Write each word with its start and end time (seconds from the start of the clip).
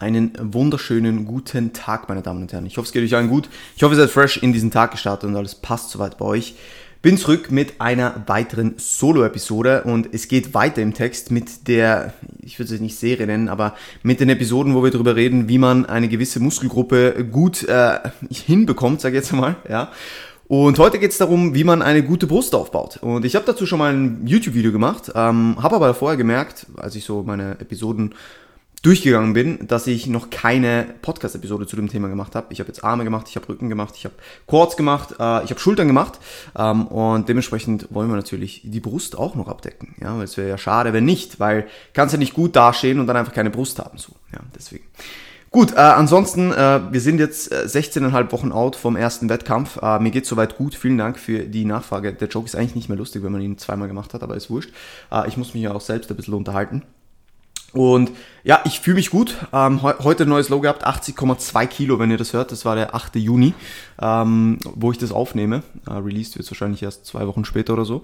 Einen 0.00 0.30
wunderschönen 0.40 1.24
guten 1.24 1.72
Tag, 1.72 2.08
meine 2.08 2.22
Damen 2.22 2.42
und 2.42 2.52
Herren. 2.52 2.66
Ich 2.66 2.76
hoffe, 2.76 2.86
es 2.86 2.92
geht 2.92 3.02
euch 3.02 3.16
allen 3.16 3.28
gut. 3.28 3.48
Ich 3.76 3.82
hoffe, 3.82 3.96
ihr 3.96 4.00
seid 4.00 4.10
fresh 4.10 4.36
in 4.36 4.52
diesen 4.52 4.70
Tag 4.70 4.92
gestartet 4.92 5.28
und 5.28 5.34
alles 5.34 5.56
passt 5.56 5.90
soweit 5.90 6.18
bei 6.18 6.24
euch. 6.24 6.54
Bin 7.02 7.18
zurück 7.18 7.50
mit 7.50 7.80
einer 7.80 8.22
weiteren 8.28 8.74
Solo-Episode 8.76 9.82
und 9.82 10.14
es 10.14 10.28
geht 10.28 10.54
weiter 10.54 10.82
im 10.82 10.94
Text 10.94 11.32
mit 11.32 11.66
der, 11.66 12.14
ich 12.40 12.60
würde 12.60 12.76
es 12.76 12.80
nicht 12.80 12.96
Serie 12.96 13.26
nennen, 13.26 13.48
aber 13.48 13.74
mit 14.04 14.20
den 14.20 14.28
Episoden, 14.28 14.76
wo 14.76 14.84
wir 14.84 14.92
darüber 14.92 15.16
reden, 15.16 15.48
wie 15.48 15.58
man 15.58 15.84
eine 15.84 16.06
gewisse 16.06 16.38
Muskelgruppe 16.38 17.26
gut 17.32 17.64
äh, 17.64 17.98
hinbekommt, 18.30 19.00
sage 19.00 19.16
ich 19.16 19.24
jetzt 19.24 19.32
mal, 19.32 19.56
ja. 19.68 19.90
Und 20.46 20.78
heute 20.78 21.00
geht 21.00 21.10
es 21.10 21.18
darum, 21.18 21.56
wie 21.56 21.64
man 21.64 21.82
eine 21.82 22.04
gute 22.04 22.28
Brust 22.28 22.54
aufbaut. 22.54 22.98
Und 23.02 23.24
ich 23.24 23.34
habe 23.34 23.44
dazu 23.44 23.66
schon 23.66 23.80
mal 23.80 23.92
ein 23.92 24.26
YouTube-Video 24.26 24.70
gemacht, 24.70 25.10
ähm, 25.16 25.56
habe 25.60 25.74
aber 25.74 25.92
vorher 25.92 26.16
gemerkt, 26.16 26.66
als 26.76 26.94
ich 26.94 27.04
so 27.04 27.24
meine 27.24 27.58
Episoden 27.60 28.14
durchgegangen 28.82 29.32
bin, 29.32 29.66
dass 29.66 29.86
ich 29.86 30.06
noch 30.06 30.30
keine 30.30 30.86
Podcast-Episode 31.02 31.66
zu 31.66 31.76
dem 31.76 31.88
Thema 31.88 32.08
gemacht 32.08 32.34
habe. 32.34 32.46
Ich 32.50 32.60
habe 32.60 32.68
jetzt 32.68 32.84
Arme 32.84 33.04
gemacht, 33.04 33.26
ich 33.28 33.36
habe 33.36 33.48
Rücken 33.48 33.68
gemacht, 33.68 33.94
ich 33.96 34.04
habe 34.04 34.14
Quads 34.46 34.76
gemacht, 34.76 35.12
äh, 35.18 35.44
ich 35.44 35.50
habe 35.50 35.58
Schultern 35.58 35.88
gemacht 35.88 36.18
ähm, 36.56 36.86
und 36.86 37.28
dementsprechend 37.28 37.88
wollen 37.90 38.08
wir 38.08 38.16
natürlich 38.16 38.62
die 38.64 38.80
Brust 38.80 39.18
auch 39.18 39.34
noch 39.34 39.48
abdecken. 39.48 39.96
Ja, 40.00 40.16
weil 40.16 40.24
es 40.24 40.36
wäre 40.36 40.48
ja 40.48 40.58
schade, 40.58 40.92
wenn 40.92 41.04
nicht, 41.04 41.40
weil 41.40 41.66
kannst 41.92 42.12
ja 42.12 42.18
nicht 42.18 42.34
gut 42.34 42.54
dastehen 42.54 43.00
und 43.00 43.06
dann 43.06 43.16
einfach 43.16 43.34
keine 43.34 43.50
Brust 43.50 43.78
haben. 43.78 43.98
So, 43.98 44.12
ja, 44.32 44.40
deswegen. 44.54 44.84
Gut, 45.50 45.72
äh, 45.72 45.76
ansonsten, 45.76 46.52
äh, 46.52 46.80
wir 46.92 47.00
sind 47.00 47.18
jetzt 47.18 47.50
äh, 47.50 47.64
16,5 47.64 48.32
Wochen 48.32 48.52
out 48.52 48.76
vom 48.76 48.96
ersten 48.96 49.30
Wettkampf. 49.30 49.78
Äh, 49.80 49.98
mir 49.98 50.10
geht 50.10 50.26
soweit 50.26 50.58
gut. 50.58 50.74
Vielen 50.74 50.98
Dank 50.98 51.18
für 51.18 51.40
die 51.40 51.64
Nachfrage. 51.64 52.12
Der 52.12 52.28
Joke 52.28 52.44
ist 52.44 52.54
eigentlich 52.54 52.74
nicht 52.74 52.90
mehr 52.90 52.98
lustig, 52.98 53.22
wenn 53.22 53.32
man 53.32 53.40
ihn 53.40 53.56
zweimal 53.56 53.88
gemacht 53.88 54.12
hat, 54.12 54.22
aber 54.22 54.36
ist 54.36 54.50
wurscht. 54.50 54.70
Äh, 55.10 55.26
ich 55.26 55.38
muss 55.38 55.54
mich 55.54 55.62
ja 55.62 55.72
auch 55.72 55.80
selbst 55.80 56.10
ein 56.10 56.16
bisschen 56.16 56.34
unterhalten. 56.34 56.82
Und 57.72 58.12
ja, 58.44 58.60
ich 58.64 58.80
fühle 58.80 58.96
mich 58.96 59.10
gut. 59.10 59.36
Ähm, 59.52 59.82
he 59.82 59.92
heute 60.02 60.22
ein 60.22 60.28
neues 60.28 60.48
Low 60.48 60.60
gehabt, 60.60 60.86
80,2 60.86 61.66
Kilo, 61.66 61.98
wenn 61.98 62.10
ihr 62.10 62.16
das 62.16 62.32
hört. 62.32 62.50
Das 62.50 62.64
war 62.64 62.76
der 62.76 62.94
8. 62.94 63.16
Juni, 63.16 63.54
ähm, 64.00 64.58
wo 64.74 64.90
ich 64.90 64.98
das 64.98 65.12
aufnehme. 65.12 65.62
Äh, 65.86 65.94
released 65.94 66.38
wird 66.38 66.50
wahrscheinlich 66.50 66.82
erst 66.82 67.04
zwei 67.06 67.26
Wochen 67.26 67.44
später 67.44 67.74
oder 67.74 67.84
so. 67.84 68.02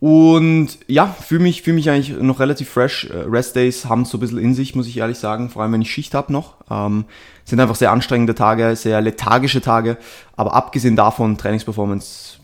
Und 0.00 0.78
ja, 0.86 1.06
fühle 1.06 1.42
mich, 1.42 1.60
fühl 1.60 1.74
mich 1.74 1.90
eigentlich 1.90 2.16
noch 2.16 2.40
relativ 2.40 2.70
fresh. 2.70 3.04
Äh, 3.04 3.18
Rest 3.28 3.54
Days 3.54 3.84
haben 3.84 4.06
so 4.06 4.16
ein 4.16 4.20
bisschen 4.20 4.38
in 4.38 4.54
sich, 4.54 4.74
muss 4.74 4.88
ich 4.88 4.96
ehrlich 4.96 5.18
sagen. 5.18 5.50
Vor 5.50 5.62
allem, 5.62 5.72
wenn 5.72 5.82
ich 5.82 5.92
Schicht 5.92 6.14
habe 6.14 6.32
noch. 6.32 6.54
Ähm, 6.70 7.04
sind 7.44 7.60
einfach 7.60 7.76
sehr 7.76 7.92
anstrengende 7.92 8.34
Tage, 8.34 8.74
sehr 8.76 9.00
lethargische 9.02 9.60
Tage. 9.60 9.98
Aber 10.36 10.54
abgesehen 10.54 10.96
davon, 10.96 11.36
Trainingsperformance 11.36 12.38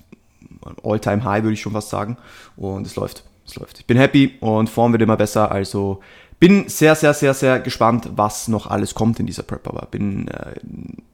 all-time 0.83 1.25
high, 1.25 1.43
würde 1.43 1.55
ich 1.55 1.61
schon 1.61 1.73
fast 1.73 1.89
sagen. 1.89 2.19
Und 2.57 2.87
es 2.87 2.95
läuft. 2.95 3.25
Es 3.47 3.57
läuft. 3.57 3.79
Ich 3.79 3.87
bin 3.87 3.97
happy 3.97 4.35
und 4.41 4.69
Form 4.69 4.93
wird 4.93 5.03
immer 5.03 5.17
besser. 5.17 5.51
Also 5.51 6.01
bin 6.39 6.69
sehr, 6.69 6.95
sehr, 6.95 7.15
sehr, 7.15 7.35
sehr 7.35 7.61
gespannt, 7.61 8.11
was 8.15 8.49
noch 8.49 8.67
alles 8.67 8.95
kommt 8.95 9.21
in 9.21 9.27
dieser 9.27 9.43
Prep, 9.43 9.67
aber 9.67 9.87
bin 9.91 10.29
äh, 10.29 10.55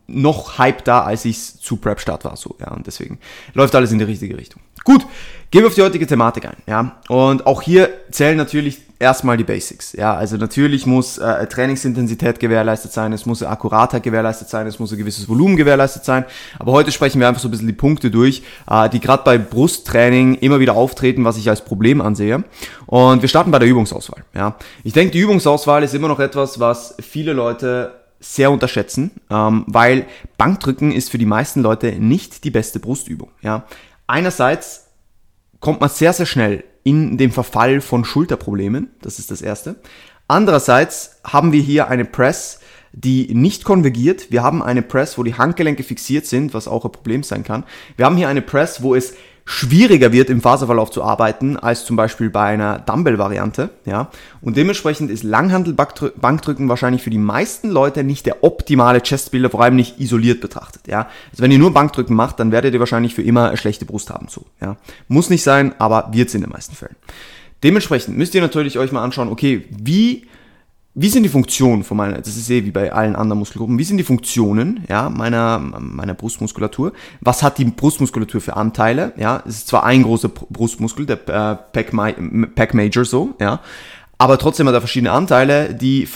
noch 0.06 0.58
hype 0.58 0.84
da, 0.84 1.02
als 1.02 1.24
ich 1.24 1.60
zu 1.60 1.76
Prep-Start 1.76 2.24
war, 2.24 2.36
so, 2.36 2.56
ja, 2.60 2.70
und 2.72 2.86
deswegen 2.86 3.18
läuft 3.54 3.74
alles 3.74 3.92
in 3.92 3.98
die 3.98 4.04
richtige 4.04 4.36
Richtung. 4.36 4.60
Gut, 4.84 5.06
gehen 5.50 5.62
wir 5.62 5.68
auf 5.68 5.74
die 5.74 5.82
heutige 5.82 6.06
Thematik 6.06 6.46
ein, 6.46 6.56
ja, 6.66 6.96
und 7.08 7.46
auch 7.46 7.62
hier 7.62 7.90
zählen 8.10 8.36
natürlich 8.36 8.78
erstmal 8.98 9.36
die 9.36 9.44
Basics, 9.44 9.92
ja, 9.92 10.14
also 10.14 10.36
natürlich 10.36 10.86
muss 10.86 11.18
äh, 11.18 11.46
Trainingsintensität 11.46 12.40
gewährleistet 12.40 12.92
sein, 12.92 13.12
es 13.12 13.26
muss 13.26 13.42
Akkuratheit 13.42 14.02
gewährleistet 14.02 14.48
sein, 14.48 14.66
es 14.66 14.78
muss 14.78 14.92
ein 14.92 14.98
gewisses 14.98 15.28
Volumen 15.28 15.56
gewährleistet 15.56 16.04
sein, 16.04 16.24
aber 16.58 16.72
heute 16.72 16.90
sprechen 16.90 17.20
wir 17.20 17.28
einfach 17.28 17.40
so 17.40 17.48
ein 17.48 17.50
bisschen 17.50 17.66
die 17.66 17.74
Punkte 17.74 18.10
durch, 18.10 18.42
äh, 18.68 18.88
die 18.88 18.98
gerade 18.98 19.22
bei 19.24 19.38
Brusttraining 19.38 20.36
immer 20.36 20.58
wieder 20.58 20.74
auftreten, 20.74 21.24
was 21.24 21.36
ich 21.36 21.48
als 21.48 21.64
Problem 21.64 22.00
ansehe, 22.00 22.42
und 22.86 23.22
wir 23.22 23.28
starten 23.28 23.50
bei 23.50 23.58
der 23.58 23.68
Übungsauswahl, 23.68 24.24
ja. 24.34 24.56
Ich 24.82 24.94
denke, 24.94 25.12
die 25.12 25.20
Übungsauswahl 25.20 25.82
ist 25.84 25.94
immer 25.94 26.08
noch 26.08 26.18
etwas, 26.18 26.58
was 26.58 26.94
viele 27.00 27.34
Leute 27.34 27.92
sehr 28.22 28.50
unterschätzen, 28.50 29.10
ähm, 29.30 29.64
weil 29.66 30.06
Bankdrücken 30.38 30.92
ist 30.92 31.10
für 31.10 31.18
die 31.18 31.26
meisten 31.26 31.60
Leute 31.60 31.92
nicht 31.92 32.44
die 32.44 32.50
beste 32.50 32.78
Brustübung. 32.78 33.30
Ja. 33.42 33.64
Einerseits 34.06 34.88
kommt 35.60 35.80
man 35.80 35.90
sehr, 35.90 36.12
sehr 36.12 36.26
schnell 36.26 36.64
in 36.84 37.16
den 37.18 37.30
Verfall 37.30 37.80
von 37.80 38.04
Schulterproblemen, 38.04 38.90
das 39.00 39.18
ist 39.18 39.30
das 39.30 39.42
Erste. 39.42 39.76
Andererseits 40.28 41.20
haben 41.24 41.52
wir 41.52 41.60
hier 41.60 41.88
eine 41.88 42.04
Press, 42.04 42.60
die 42.92 43.34
nicht 43.34 43.64
konvergiert. 43.64 44.30
Wir 44.30 44.42
haben 44.42 44.62
eine 44.62 44.82
Press, 44.82 45.16
wo 45.16 45.22
die 45.22 45.34
Handgelenke 45.34 45.82
fixiert 45.82 46.26
sind, 46.26 46.52
was 46.52 46.68
auch 46.68 46.84
ein 46.84 46.92
Problem 46.92 47.22
sein 47.22 47.44
kann. 47.44 47.64
Wir 47.96 48.04
haben 48.06 48.16
hier 48.16 48.28
eine 48.28 48.42
Press, 48.42 48.82
wo 48.82 48.94
es 48.94 49.14
schwieriger 49.44 50.12
wird, 50.12 50.30
im 50.30 50.40
Faserverlauf 50.40 50.90
zu 50.90 51.02
arbeiten, 51.02 51.56
als 51.56 51.84
zum 51.84 51.96
Beispiel 51.96 52.30
bei 52.30 52.42
einer 52.44 52.78
Dumbbell-Variante. 52.78 53.70
Ja? 53.84 54.10
Und 54.40 54.56
dementsprechend 54.56 55.10
ist 55.10 55.24
Langhandel-Bankdrücken 55.24 56.68
wahrscheinlich 56.68 57.02
für 57.02 57.10
die 57.10 57.18
meisten 57.18 57.70
Leute 57.70 58.04
nicht 58.04 58.26
der 58.26 58.44
optimale 58.44 59.00
Chestbuilder, 59.00 59.50
vor 59.50 59.62
allem 59.62 59.76
nicht 59.76 59.98
isoliert 60.00 60.40
betrachtet. 60.40 60.86
Ja? 60.86 61.08
Also 61.30 61.42
wenn 61.42 61.50
ihr 61.50 61.58
nur 61.58 61.72
Bankdrücken 61.72 62.14
macht, 62.14 62.38
dann 62.38 62.52
werdet 62.52 62.72
ihr 62.74 62.80
wahrscheinlich 62.80 63.14
für 63.14 63.22
immer 63.22 63.48
eine 63.48 63.56
schlechte 63.56 63.84
Brust 63.84 64.10
haben. 64.10 64.28
So, 64.28 64.46
ja? 64.60 64.76
Muss 65.08 65.28
nicht 65.28 65.42
sein, 65.42 65.74
aber 65.78 66.10
wird 66.12 66.28
es 66.28 66.34
in 66.34 66.42
den 66.42 66.50
meisten 66.50 66.76
Fällen. 66.76 66.96
Dementsprechend 67.62 68.16
müsst 68.16 68.34
ihr 68.34 68.40
natürlich 68.40 68.78
euch 68.78 68.92
mal 68.92 69.02
anschauen, 69.02 69.28
okay, 69.28 69.64
wie 69.70 70.26
wie 70.94 71.08
sind 71.08 71.22
die 71.22 71.28
Funktionen 71.30 71.84
von 71.84 71.96
meiner, 71.96 72.18
das 72.18 72.36
ist 72.36 72.50
eh 72.50 72.64
wie 72.64 72.70
bei 72.70 72.92
allen 72.92 73.16
anderen 73.16 73.38
Muskelgruppen, 73.38 73.78
wie 73.78 73.84
sind 73.84 73.96
die 73.96 74.04
Funktionen, 74.04 74.84
ja, 74.88 75.08
meiner, 75.08 75.58
meiner 75.58 76.14
Brustmuskulatur? 76.14 76.92
Was 77.20 77.42
hat 77.42 77.56
die 77.58 77.64
Brustmuskulatur 77.64 78.40
für 78.42 78.56
Anteile? 78.56 79.12
Ja, 79.16 79.42
es 79.46 79.56
ist 79.56 79.68
zwar 79.68 79.84
ein 79.84 80.02
großer 80.02 80.28
Brustmuskel, 80.28 81.06
der 81.06 81.16
äh, 81.16 81.56
Pack, 81.72 81.92
Pack 82.54 82.74
Major 82.74 83.04
so, 83.06 83.34
ja, 83.40 83.60
aber 84.18 84.38
trotzdem 84.38 84.68
hat 84.68 84.74
er 84.74 84.80
verschiedene 84.80 85.12
Anteile, 85.12 85.74
die 85.74 86.06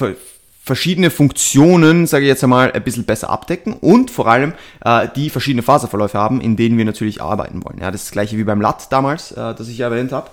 verschiedene 0.63 1.11
Funktionen, 1.11 2.07
sage 2.07 2.25
ich 2.25 2.29
jetzt 2.29 2.45
einmal, 2.45 2.73
ein 2.73 2.85
bisschen 2.85 3.05
besser 3.05 3.31
abdecken 3.31 3.73
und 3.73 4.11
vor 4.11 4.27
allem 4.27 4.53
äh, 4.85 5.09
die 5.17 5.31
verschiedene 5.31 5.63
Faserverläufe 5.63 6.19
haben, 6.19 6.41
in 6.41 6.57
denen 6.57 6.77
wir 6.77 6.85
natürlich 6.85 7.23
arbeiten 7.23 7.65
wollen. 7.65 7.79
Ja, 7.81 7.91
das 7.91 8.03
ist 8.03 8.09
das 8.09 8.13
gleiche 8.13 8.37
wie 8.37 8.45
beim 8.45 8.61
Lat 8.61 8.93
damals, 8.93 9.33
äh, 9.33 9.55
das 9.55 9.69
ich 9.69 9.81
erwähnt 9.81 10.13
habe. 10.13 10.29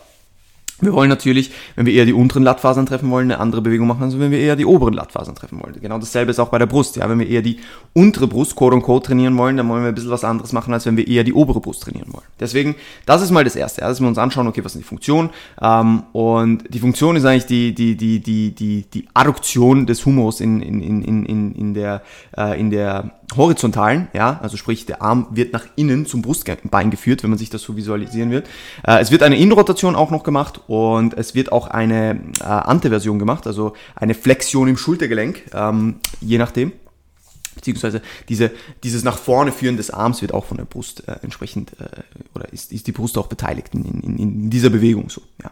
Wir 0.83 0.93
wollen 0.93 1.09
natürlich, 1.09 1.51
wenn 1.75 1.85
wir 1.85 1.93
eher 1.93 2.05
die 2.05 2.13
unteren 2.13 2.43
Lattfasern 2.43 2.85
treffen 2.85 3.09
wollen, 3.09 3.31
eine 3.31 3.39
andere 3.39 3.61
Bewegung 3.61 3.87
machen, 3.87 4.03
als 4.03 4.19
wenn 4.19 4.31
wir 4.31 4.39
eher 4.39 4.55
die 4.55 4.65
oberen 4.65 4.93
Lattfasern 4.93 5.35
treffen 5.35 5.61
wollen. 5.61 5.75
Genau 5.81 5.99
dasselbe 5.99 6.31
ist 6.31 6.39
auch 6.39 6.49
bei 6.49 6.57
der 6.57 6.65
Brust. 6.65 6.95
Ja, 6.95 7.09
wenn 7.09 7.19
wir 7.19 7.27
eher 7.27 7.41
die 7.41 7.57
untere 7.93 8.27
Brust, 8.27 8.55
quote 8.55 8.75
unquote, 8.75 9.07
trainieren 9.07 9.37
wollen, 9.37 9.57
dann 9.57 9.67
wollen 9.69 9.83
wir 9.83 9.89
ein 9.89 9.95
bisschen 9.95 10.11
was 10.11 10.23
anderes 10.23 10.53
machen, 10.53 10.73
als 10.73 10.85
wenn 10.85 10.97
wir 10.97 11.07
eher 11.07 11.23
die 11.23 11.33
obere 11.33 11.59
Brust 11.59 11.83
trainieren 11.83 12.11
wollen. 12.11 12.25
Deswegen, 12.39 12.75
das 13.05 13.21
ist 13.21 13.31
mal 13.31 13.43
das 13.43 13.55
Erste, 13.55 13.81
ja, 13.81 13.87
dass 13.87 14.01
wir 14.01 14.07
uns 14.07 14.17
anschauen, 14.17 14.47
okay, 14.47 14.63
was 14.63 14.75
ist 14.75 14.81
die 14.81 14.87
Funktion? 14.87 15.29
Ähm, 15.61 16.03
und 16.11 16.63
die 16.73 16.79
Funktion 16.79 17.15
ist 17.15 17.25
eigentlich 17.25 17.45
die, 17.45 17.73
die, 17.73 17.95
die, 17.95 18.19
die, 18.19 18.51
die, 18.51 18.85
die 18.93 19.07
Adduktion 19.13 19.85
des 19.85 20.05
Humerus 20.05 20.39
in, 20.41 20.61
in, 20.61 20.81
in, 20.81 21.25
in, 21.25 21.55
in 21.55 21.73
der, 21.73 22.01
äh, 22.37 22.59
in 22.59 22.69
der 22.69 23.11
horizontalen, 23.35 24.07
ja, 24.13 24.39
also 24.41 24.57
sprich 24.57 24.85
der 24.85 25.01
Arm 25.01 25.27
wird 25.31 25.53
nach 25.53 25.65
innen 25.75 26.05
zum 26.05 26.21
Brustbein 26.21 26.91
geführt, 26.91 27.23
wenn 27.23 27.29
man 27.29 27.39
sich 27.39 27.49
das 27.49 27.61
so 27.61 27.75
visualisieren 27.75 28.31
wird. 28.31 28.47
Äh, 28.85 28.99
es 28.99 29.11
wird 29.11 29.23
eine 29.23 29.37
Innenrotation 29.37 29.95
auch 29.95 30.11
noch 30.11 30.23
gemacht 30.23 30.61
und 30.67 31.17
es 31.17 31.35
wird 31.35 31.51
auch 31.51 31.67
eine 31.67 32.19
äh, 32.39 32.43
Anteversion 32.43 33.19
gemacht, 33.19 33.47
also 33.47 33.73
eine 33.95 34.13
Flexion 34.13 34.67
im 34.67 34.77
Schultergelenk, 34.77 35.43
ähm, 35.53 35.95
je 36.21 36.37
nachdem. 36.37 36.73
Beziehungsweise 37.55 38.01
diese, 38.29 38.51
dieses 38.83 39.03
nach 39.03 39.17
vorne 39.17 39.51
führen 39.51 39.77
des 39.77 39.91
Arms 39.91 40.21
wird 40.21 40.33
auch 40.33 40.45
von 40.45 40.57
der 40.57 40.65
Brust 40.65 41.07
äh, 41.07 41.17
entsprechend, 41.21 41.73
äh, 41.79 42.01
oder 42.33 42.51
ist, 42.51 42.71
ist 42.71 42.87
die 42.87 42.91
Brust 42.91 43.17
auch 43.17 43.27
beteiligt 43.27 43.69
in, 43.73 43.85
in, 44.01 44.17
in 44.17 44.49
dieser 44.49 44.69
Bewegung 44.69 45.09
so. 45.09 45.21
Ja. 45.41 45.51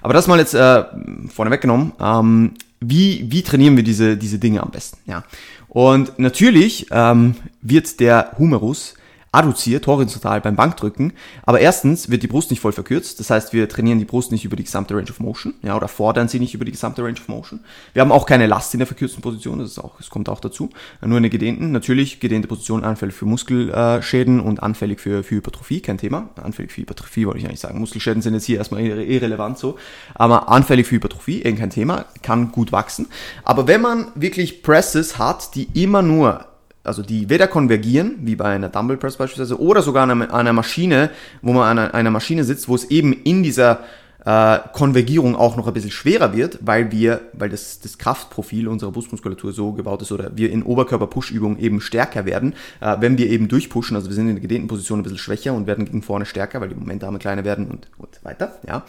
Aber 0.00 0.14
das 0.14 0.26
mal 0.26 0.38
jetzt 0.38 0.54
äh, 0.54 0.84
vorne 1.28 1.50
weggenommen. 1.50 1.92
Ähm, 2.00 2.54
wie, 2.80 3.30
wie 3.30 3.42
trainieren 3.42 3.76
wir 3.76 3.84
diese, 3.84 4.16
diese 4.16 4.38
Dinge 4.38 4.62
am 4.62 4.70
besten? 4.70 4.98
Ja. 5.06 5.24
Und 5.72 6.18
natürlich 6.18 6.88
ähm, 6.90 7.34
wird 7.62 7.98
der 7.98 8.32
Humerus 8.38 8.94
adduziert, 9.32 9.86
horizontal 9.86 10.42
beim 10.42 10.56
Bankdrücken. 10.56 11.14
Aber 11.44 11.58
erstens 11.60 12.10
wird 12.10 12.22
die 12.22 12.26
Brust 12.26 12.50
nicht 12.50 12.60
voll 12.60 12.72
verkürzt. 12.72 13.18
Das 13.18 13.30
heißt, 13.30 13.54
wir 13.54 13.66
trainieren 13.68 13.98
die 13.98 14.04
Brust 14.04 14.30
nicht 14.30 14.44
über 14.44 14.56
die 14.56 14.64
gesamte 14.64 14.94
Range 14.94 15.10
of 15.10 15.20
Motion, 15.20 15.54
ja, 15.62 15.74
oder 15.74 15.88
fordern 15.88 16.28
sie 16.28 16.38
nicht 16.38 16.54
über 16.54 16.66
die 16.66 16.72
gesamte 16.72 17.02
Range 17.02 17.18
of 17.18 17.28
Motion. 17.28 17.60
Wir 17.94 18.02
haben 18.02 18.12
auch 18.12 18.26
keine 18.26 18.46
Last 18.46 18.74
in 18.74 18.78
der 18.78 18.86
verkürzten 18.86 19.22
Position. 19.22 19.58
Das 19.58 19.70
ist 19.70 19.78
auch, 19.78 19.96
das 19.96 20.10
kommt 20.10 20.28
auch 20.28 20.40
dazu. 20.40 20.68
Nur 21.00 21.16
eine 21.16 21.30
gedehnten. 21.30 21.72
Natürlich 21.72 22.20
gedehnte 22.20 22.46
Position 22.46 22.84
anfällig 22.84 23.14
für 23.14 23.24
Muskelschäden 23.24 24.38
und 24.38 24.62
anfällig 24.62 25.00
für, 25.00 25.24
für 25.24 25.36
Hypertrophie. 25.36 25.80
Kein 25.80 25.96
Thema. 25.96 26.28
Anfällig 26.36 26.70
für 26.70 26.82
Hypertrophie 26.82 27.26
wollte 27.26 27.38
ich 27.38 27.46
eigentlich 27.46 27.60
sagen. 27.60 27.80
Muskelschäden 27.80 28.20
sind 28.20 28.34
jetzt 28.34 28.44
hier 28.44 28.58
erstmal 28.58 28.82
irrelevant 28.82 29.56
so. 29.56 29.78
Aber 30.14 30.50
anfällig 30.50 30.86
für 30.86 30.96
Hypertrophie, 30.96 31.42
eben 31.42 31.56
kein 31.56 31.70
Thema. 31.70 32.04
Kann 32.22 32.52
gut 32.52 32.70
wachsen. 32.70 33.08
Aber 33.44 33.66
wenn 33.66 33.80
man 33.80 34.08
wirklich 34.14 34.62
Presses 34.62 35.16
hat, 35.16 35.54
die 35.54 35.68
immer 35.72 36.02
nur 36.02 36.51
also 36.84 37.02
die 37.02 37.30
weder 37.30 37.46
konvergieren, 37.46 38.18
wie 38.22 38.36
bei 38.36 38.46
einer 38.46 38.68
Dumbbell 38.68 38.96
Press 38.96 39.16
beispielsweise, 39.16 39.60
oder 39.60 39.82
sogar 39.82 40.08
an 40.08 40.22
einer, 40.22 40.52
Maschine, 40.52 41.10
wo 41.40 41.52
man 41.52 41.68
an 41.68 41.78
einer, 41.78 41.94
einer 41.94 42.10
Maschine 42.10 42.44
sitzt, 42.44 42.68
wo 42.68 42.74
es 42.74 42.90
eben 42.90 43.12
in 43.12 43.42
dieser 43.42 43.80
äh, 44.24 44.58
Konvergierung 44.72 45.34
auch 45.34 45.56
noch 45.56 45.66
ein 45.66 45.74
bisschen 45.74 45.90
schwerer 45.90 46.36
wird, 46.36 46.58
weil 46.60 46.92
wir, 46.92 47.22
weil 47.32 47.48
das, 47.48 47.80
das 47.80 47.98
Kraftprofil 47.98 48.68
unserer 48.68 48.92
Brustmuskulatur 48.92 49.52
so 49.52 49.72
gebaut 49.72 50.02
ist 50.02 50.12
oder 50.12 50.36
wir 50.36 50.50
in 50.50 50.62
Oberkörper-Push-Übungen 50.62 51.58
eben 51.58 51.80
stärker 51.80 52.24
werden, 52.24 52.54
äh, 52.80 52.96
wenn 53.00 53.18
wir 53.18 53.28
eben 53.28 53.48
durchpushen, 53.48 53.96
also 53.96 54.08
wir 54.08 54.14
sind 54.14 54.28
in 54.28 54.34
der 54.34 54.42
gedehnten 54.42 54.68
Position 54.68 55.00
ein 55.00 55.02
bisschen 55.02 55.18
schwächer 55.18 55.54
und 55.54 55.66
werden 55.66 55.84
gegen 55.84 56.02
vorne 56.02 56.26
stärker, 56.26 56.60
weil 56.60 56.68
die 56.68 56.74
Momentarme 56.74 57.18
kleiner 57.18 57.44
werden 57.44 57.68
und, 57.68 57.88
und 57.98 58.24
weiter, 58.24 58.58
ja. 58.66 58.84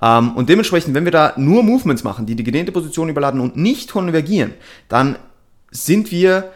Ähm, 0.00 0.32
und 0.36 0.48
dementsprechend, 0.48 0.94
wenn 0.94 1.04
wir 1.04 1.12
da 1.12 1.34
nur 1.36 1.62
Movements 1.62 2.04
machen, 2.04 2.26
die 2.26 2.34
die 2.34 2.44
gedehnte 2.44 2.72
Position 2.72 3.08
überladen 3.08 3.40
und 3.40 3.56
nicht 3.56 3.90
konvergieren, 3.92 4.54
dann 4.88 5.16
sind 5.70 6.10
wir 6.10 6.50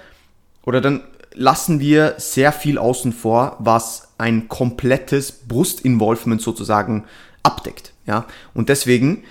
oder 0.64 0.81
dann 0.81 1.03
lassen 1.35 1.81
wir 1.81 2.14
sehr 2.19 2.53
viel 2.53 2.79
außen 2.79 3.12
vor, 3.12 3.56
was 3.59 4.09
ein 4.19 4.49
komplettes 4.49 5.32
Brustinvolvement 5.32 6.41
sozusagen 6.41 7.05
abdeckt. 7.43 7.93
Ja? 8.06 8.26
Und 8.55 8.69
deswegen 8.69 9.25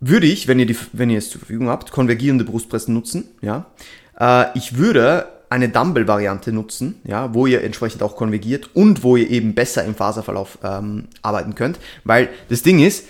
würde 0.00 0.26
ich, 0.26 0.46
wenn 0.46 0.58
ihr, 0.58 0.66
die, 0.66 0.76
wenn 0.92 1.10
ihr 1.10 1.18
es 1.18 1.30
zur 1.30 1.40
Verfügung 1.40 1.68
habt, 1.68 1.90
konvergierende 1.90 2.44
Brustpressen 2.44 2.94
nutzen. 2.94 3.28
Ja? 3.40 3.66
Äh, 4.18 4.46
ich 4.56 4.76
würde 4.76 5.26
eine 5.50 5.70
Dumbbell-Variante 5.70 6.52
nutzen, 6.52 7.00
ja, 7.04 7.32
wo 7.32 7.46
ihr 7.46 7.64
entsprechend 7.64 8.02
auch 8.02 8.16
konvergiert 8.16 8.68
und 8.74 9.02
wo 9.02 9.16
ihr 9.16 9.30
eben 9.30 9.54
besser 9.54 9.82
im 9.84 9.94
Faserverlauf 9.94 10.58
ähm, 10.62 11.08
arbeiten 11.22 11.54
könnt. 11.54 11.78
Weil 12.04 12.28
das 12.50 12.62
Ding 12.62 12.80
ist, 12.80 13.06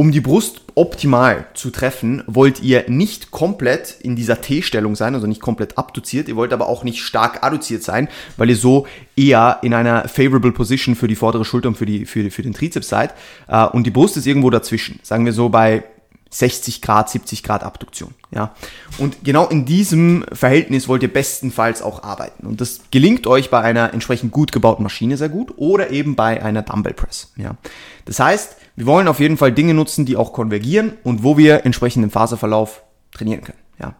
um 0.00 0.12
die 0.12 0.22
Brust 0.22 0.62
optimal 0.76 1.46
zu 1.52 1.68
treffen, 1.68 2.22
wollt 2.26 2.62
ihr 2.62 2.88
nicht 2.88 3.30
komplett 3.30 3.96
in 4.00 4.16
dieser 4.16 4.40
T-Stellung 4.40 4.96
sein, 4.96 5.14
also 5.14 5.26
nicht 5.26 5.42
komplett 5.42 5.76
abduziert. 5.76 6.26
Ihr 6.26 6.36
wollt 6.36 6.54
aber 6.54 6.70
auch 6.70 6.84
nicht 6.84 7.02
stark 7.02 7.42
adduziert 7.42 7.82
sein, 7.82 8.08
weil 8.38 8.48
ihr 8.48 8.56
so 8.56 8.86
eher 9.14 9.58
in 9.60 9.74
einer 9.74 10.08
favorable 10.08 10.52
Position 10.52 10.94
für 10.94 11.06
die 11.06 11.16
vordere 11.16 11.44
Schulter 11.44 11.68
und 11.68 11.76
für, 11.76 11.84
die, 11.84 12.06
für, 12.06 12.30
für 12.30 12.40
den 12.40 12.54
Trizeps 12.54 12.88
seid. 12.88 13.12
Äh, 13.46 13.66
und 13.66 13.86
die 13.86 13.90
Brust 13.90 14.16
ist 14.16 14.26
irgendwo 14.26 14.48
dazwischen. 14.48 15.00
Sagen 15.02 15.26
wir 15.26 15.34
so 15.34 15.50
bei 15.50 15.84
60 16.30 16.80
Grad, 16.80 17.10
70 17.10 17.42
Grad 17.42 17.64
Abduktion. 17.64 18.14
Ja? 18.30 18.54
Und 18.98 19.24
genau 19.24 19.48
in 19.48 19.64
diesem 19.64 20.24
Verhältnis 20.32 20.86
wollt 20.88 21.02
ihr 21.02 21.12
bestenfalls 21.12 21.82
auch 21.82 22.04
arbeiten. 22.04 22.46
Und 22.46 22.60
das 22.60 22.82
gelingt 22.90 23.26
euch 23.26 23.50
bei 23.50 23.60
einer 23.60 23.92
entsprechend 23.92 24.32
gut 24.32 24.52
gebauten 24.52 24.84
Maschine 24.84 25.16
sehr 25.16 25.28
gut 25.28 25.54
oder 25.56 25.90
eben 25.90 26.14
bei 26.14 26.40
einer 26.42 26.62
Dumbbell 26.62 26.94
Press. 26.94 27.32
Ja? 27.36 27.56
Das 28.04 28.20
heißt, 28.20 28.56
wir 28.76 28.86
wollen 28.86 29.08
auf 29.08 29.20
jeden 29.20 29.36
Fall 29.36 29.52
Dinge 29.52 29.74
nutzen, 29.74 30.06
die 30.06 30.16
auch 30.16 30.32
konvergieren 30.32 30.92
und 31.02 31.24
wo 31.24 31.36
wir 31.36 31.66
entsprechend 31.66 32.04
im 32.04 32.10
Faserverlauf 32.10 32.82
trainieren 33.12 33.42
können. 33.42 33.58
Ja? 33.80 33.94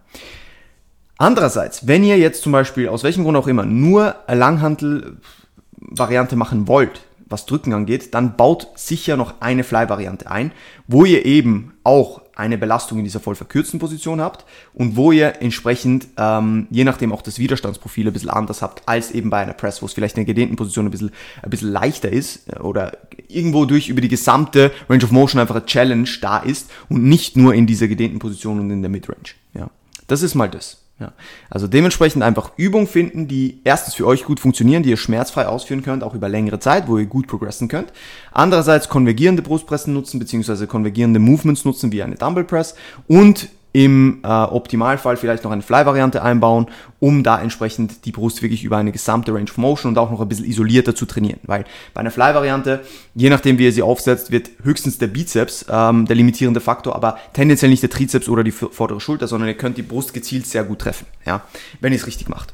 Andererseits, 1.19 1.87
wenn 1.87 2.05
ihr 2.05 2.17
jetzt 2.17 2.43
zum 2.43 2.53
Beispiel 2.53 2.89
aus 2.89 3.03
welchem 3.03 3.25
Grund 3.25 3.37
auch 3.37 3.49
immer 3.49 3.67
nur 3.67 4.15
Langhantel-Variante 4.29 6.37
machen 6.37 6.69
wollt, 6.69 7.03
was 7.31 7.47
Drücken 7.47 7.73
angeht, 7.73 8.13
dann 8.13 8.37
baut 8.37 8.69
sicher 8.75 9.17
noch 9.17 9.41
eine 9.41 9.65
Fly-Variante 9.65 10.31
ein, 10.31 10.53
wo 10.87 11.05
ihr 11.05 11.25
eben 11.25 11.73
auch 11.85 12.23
eine 12.35 12.59
Belastung 12.59 12.99
in 12.99 13.05
dieser 13.05 13.21
voll 13.21 13.35
verkürzten 13.35 13.79
Position 13.79 14.21
habt 14.21 14.45
und 14.75 14.97
wo 14.97 15.13
ihr 15.13 15.41
entsprechend, 15.41 16.09
ähm, 16.17 16.67
je 16.71 16.85
nachdem 16.85 17.13
auch 17.13 17.23
das 17.23 17.39
Widerstandsprofil 17.39 18.07
ein 18.07 18.13
bisschen 18.13 18.31
anders 18.31 18.63
habt, 18.63 18.89
als 18.89 19.11
eben 19.13 19.31
bei 19.31 19.39
einer 19.39 19.53
Press, 19.53 19.81
wo 19.83 19.87
es 19.87 19.93
vielleicht 19.93 20.17
in 20.17 20.25
der 20.25 20.35
gedehnten 20.35 20.57
Position 20.57 20.87
ein 20.87 20.91
bisschen, 20.91 21.13
ein 21.43 21.51
bisschen 21.51 21.71
leichter 21.71 22.11
ist 22.11 22.49
äh, 22.53 22.59
oder 22.61 22.97
irgendwo 23.29 23.65
durch 23.65 23.89
über 23.89 24.01
die 24.01 24.09
gesamte 24.09 24.73
Range 24.89 25.05
of 25.05 25.13
Motion 25.13 25.41
einfach 25.41 25.55
eine 25.55 25.67
Challenge 25.67 26.09
da 26.21 26.39
ist 26.39 26.71
und 26.89 27.05
nicht 27.05 27.37
nur 27.37 27.55
in 27.55 27.67
dieser 27.67 27.89
gedehnten 27.89 28.19
Position 28.19 28.59
und 28.59 28.71
in 28.71 28.83
der 28.83 28.91
Midrange. 28.91 29.35
Ja, 29.55 29.71
das 30.07 30.23
ist 30.23 30.35
mal 30.35 30.49
das. 30.49 30.79
Ja. 31.01 31.13
Also 31.49 31.67
dementsprechend 31.67 32.23
einfach 32.23 32.53
Übungen 32.59 32.87
finden, 32.87 33.27
die 33.27 33.63
erstens 33.65 33.95
für 33.95 34.07
euch 34.07 34.25
gut 34.25 34.39
funktionieren, 34.39 34.83
die 34.83 34.91
ihr 34.91 34.99
schmerzfrei 34.99 35.47
ausführen 35.47 35.83
könnt, 35.83 36.05
auch 36.05 36.15
über 36.15 36.29
längere 36.29 36.61
Zeit, 36.61 36.89
wo 36.89 36.99
ihr 36.99 37.07
gut 37.07 37.27
progressen 37.27 37.69
könnt. 37.69 37.91
Andererseits 38.33 38.91
konvergierende 38.91 39.41
Brustpressen 39.41 39.95
nutzen, 39.95 40.19
beziehungsweise 40.19 40.67
konvergierende 40.67 41.19
Movements 41.19 41.65
nutzen, 41.65 41.91
wie 41.91 42.03
eine 42.03 42.17
Dumbbell 42.17 42.45
Press 42.45 42.75
und 43.09 43.49
im 43.73 44.21
äh, 44.25 44.27
Optimalfall 44.27 45.17
vielleicht 45.17 45.45
noch 45.45 45.53
eine 45.53 45.63
Fly-Variante 45.63 46.23
einbauen, 46.23 46.67
um 46.99 47.23
da 47.23 47.41
entsprechend 47.41 48.05
die 48.05 48.13
Brust 48.13 48.43
wirklich 48.43 48.65
über 48.65 48.77
eine 48.77 48.93
gesamte 48.93 49.33
Range 49.33 49.49
of 49.49 49.57
Motion 49.59 49.91
und 49.91 49.99
auch 49.99 50.11
noch 50.11 50.21
ein 50.21 50.29
bisschen 50.29 50.45
isolierter 50.45 50.95
zu 50.95 51.07
trainieren. 51.07 51.41
Weil 51.45 51.65
bei 51.95 52.01
einer 52.01 52.11
Fly-Variante, 52.11 52.81
je 53.15 53.31
nachdem 53.31 53.59
wie 53.59 53.65
ihr 53.65 53.73
sie 53.73 53.83
aufsetzt, 53.83 54.31
wird 54.31 54.51
höchstens 54.63 54.99
der 54.99 55.07
Bizeps 55.07 55.67
ähm, 55.69 56.07
der 56.07 56.17
limitierende 56.17 56.61
Faktor, 56.61 56.97
aber 56.97 57.19
tendenziell 57.33 57.71
nicht 57.71 57.83
der 57.83 57.91
Trizeps 57.91 58.29
oder 58.29 58.43
die 58.43 58.53
vordere 58.53 59.01
Schulter, 59.01 59.29
sondern 59.29 59.49
ihr 59.49 59.57
könnt 59.57 59.79
die 59.79 59.83
Brust 59.83 60.13
gezielt 60.15 60.47
sehr 60.47 60.65
gut 60.65 60.81
treffen, 60.81 61.07
ja, 61.25 61.43
wenn 61.81 61.93
ihr 61.93 61.99
es 61.99 62.07
richtig 62.07 62.29
macht. 62.29 62.53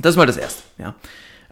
Das 0.00 0.10
ist 0.10 0.16
mal 0.16 0.26
das 0.26 0.36
Erste. 0.36 0.62
Ja. 0.78 0.94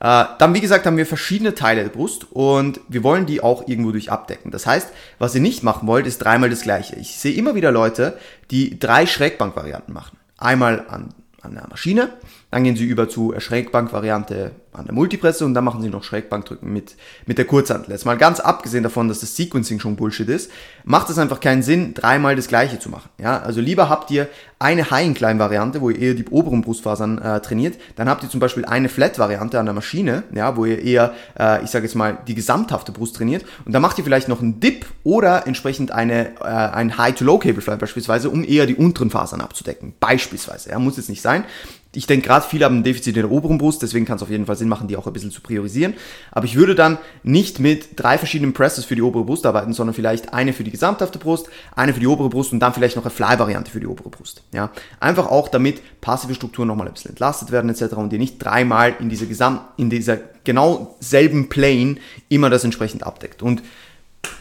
Äh, 0.01 0.25
dann, 0.39 0.55
wie 0.55 0.61
gesagt, 0.61 0.87
haben 0.87 0.97
wir 0.97 1.07
verschiedene 1.07 1.55
Teile 1.55 1.83
der 1.83 1.91
Brust 1.91 2.27
und 2.33 2.81
wir 2.89 3.03
wollen 3.05 3.27
die 3.27 3.43
auch 3.43 3.69
irgendwo 3.69 3.93
durch 3.93 4.11
abdecken. 4.11 4.51
Das 4.51 4.67
heißt, 4.67 4.89
was 5.19 5.35
ihr 5.35 5.43
nicht 5.43 5.63
machen 5.63 5.87
wollt, 5.87 6.07
ist 6.07 6.19
dreimal 6.19 6.51
das 6.51 6.63
gleiche. 6.63 6.97
Ich 6.97 7.19
sehe 7.19 7.35
immer 7.35 7.55
wieder 7.55 7.71
Leute, 7.71 8.19
die 8.51 8.79
drei 8.79 9.07
Schrägbankvarianten 9.07 9.93
machen. 9.93 10.17
Einmal 10.39 10.87
an, 10.89 11.11
an 11.43 11.55
der 11.55 11.69
Maschine, 11.69 12.09
dann 12.51 12.65
gehen 12.65 12.77
sie 12.77 12.87
über 12.87 13.11
zu 13.11 13.35
Schrägbank-Variante 13.37 14.53
an 14.73 14.87
der 14.87 14.95
Multipresse 14.95 15.45
und 15.45 15.53
dann 15.53 15.65
machen 15.65 15.83
sie 15.83 15.91
noch 15.91 16.03
Schrägbankdrücken 16.03 16.73
mit, 16.73 16.97
mit 17.27 17.39
der 17.39 17.45
Kurzhantel. 17.45 17.93
Jetzt 17.93 18.07
mal 18.07 18.17
ganz 18.17 18.41
abgesehen 18.41 18.83
davon, 18.83 19.09
dass 19.09 19.21
das 19.21 19.37
Sequencing 19.37 19.81
schon 19.81 19.97
Bullshit 19.97 20.29
ist, 20.29 20.51
macht 20.85 21.11
es 21.11 21.19
einfach 21.19 21.41
keinen 21.41 21.63
Sinn, 21.63 21.93
dreimal 21.93 22.37
das 22.37 22.49
gleiche 22.49 22.79
zu 22.79 22.89
machen. 22.89 23.11
Ja, 23.19 23.41
also 23.41 23.61
lieber 23.61 23.89
habt 23.89 24.11
ihr 24.11 24.29
eine 24.61 24.91
High-Incline-Variante, 24.91 25.81
wo 25.81 25.89
ihr 25.89 25.99
eher 25.99 26.15
die 26.15 26.27
oberen 26.27 26.61
Brustfasern 26.61 27.17
äh, 27.19 27.41
trainiert. 27.41 27.79
Dann 27.97 28.11
habt 28.11 28.23
ihr 28.23 28.29
zum 28.29 28.41
Beispiel 28.41 28.67
eine 28.67 28.91
Flat-Variante 28.91 29.59
an 29.59 29.65
der 29.65 29.75
Maschine, 29.75 30.23
ja, 30.35 30.55
wo 30.55 30.67
ihr 30.67 30.83
eher, 30.83 31.15
äh, 31.39 31.65
ich 31.65 31.71
sage 31.71 31.87
jetzt 31.87 31.95
mal, 31.95 32.19
die 32.29 32.35
gesamthafte 32.35 32.93
Brust 32.93 33.17
trainiert. 33.17 33.45
Und 33.65 33.73
dann 33.73 33.81
macht 33.81 33.97
ihr 33.97 34.05
vielleicht 34.05 34.29
noch 34.29 34.43
einen 34.43 34.61
Dip 34.61 34.85
oder 35.03 35.47
entsprechend 35.47 35.93
eine, 35.93 36.37
äh, 36.41 36.45
ein 36.45 36.99
High-to-Low-Cable-Fly 36.99 37.79
beispielsweise, 37.79 38.29
um 38.29 38.45
eher 38.45 38.67
die 38.67 38.75
unteren 38.75 39.09
Fasern 39.09 39.41
abzudecken. 39.41 39.95
Beispielsweise. 39.99 40.69
Ja, 40.69 40.79
muss 40.79 40.99
jetzt 40.99 41.09
nicht 41.09 41.23
sein. 41.23 41.45
Ich 41.93 42.07
denke 42.07 42.29
gerade, 42.29 42.47
viele 42.49 42.67
haben 42.67 42.79
ein 42.79 42.85
Defizit 42.85 43.17
in 43.17 43.23
der 43.23 43.31
oberen 43.33 43.59
Brust, 43.59 43.83
deswegen 43.83 44.05
kann 44.05 44.17
es 44.17 44.23
auf 44.23 44.31
jeden 44.31 44.47
Fall 44.47 44.57
Sinn 44.57 44.69
machen, 44.69 44.87
die 44.87 44.97
auch 44.97 45.09
ein 45.09 45.13
bisschen 45.13 45.33
zu 45.33 45.41
priorisieren. 45.41 45.95
Aber 46.31 46.45
ich 46.45 46.55
würde 46.55 46.77
dann 46.77 46.99
nicht 47.25 47.59
mit 47.59 48.01
drei 48.01 48.17
verschiedenen 48.17 48.53
Presses 48.53 48.85
für 48.85 48.95
die 48.95 49.03
obere 49.03 49.25
Brust 49.25 49.45
arbeiten, 49.45 49.73
sondern 49.73 49.95
vielleicht 49.95 50.33
eine 50.33 50.53
für 50.53 50.63
die 50.63 50.71
gesamthafte 50.71 51.19
Brust, 51.19 51.49
eine 51.75 51.93
für 51.93 51.99
die 51.99 52.07
obere 52.07 52.29
Brust 52.29 52.53
und 52.53 52.61
dann 52.61 52.75
vielleicht 52.75 52.95
noch 52.95 53.03
eine 53.03 53.11
Fly-Variante 53.11 53.73
für 53.73 53.81
die 53.81 53.89
obere 53.89 54.09
Brust. 54.09 54.45
Ja, 54.53 54.71
einfach 55.01 55.27
auch, 55.27 55.49
damit 55.49 55.81
passive 56.01 56.35
Strukturen 56.35 56.69
nochmal 56.69 56.87
ein 56.87 56.95
bisschen 56.95 57.11
entlastet 57.11 57.51
werden 57.51 57.69
etc. 57.69 57.95
und 57.95 58.13
ihr 58.13 58.21
nicht 58.21 58.39
dreimal 58.39 58.95
in 59.01 59.09
dieser 59.09 59.27
gesamt, 59.27 59.63
in 59.77 59.91
dieser 59.91 60.19
genau 60.45 60.97
selben 61.01 61.49
Plane 61.49 61.97
immer 62.29 62.51
das 62.51 62.63
entsprechend 62.63 63.03
abdeckt. 63.03 63.43
Und 63.43 63.63